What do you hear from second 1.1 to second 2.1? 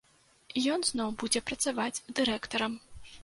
будзе працаваць